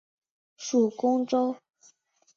[0.57, 1.55] 属恭州。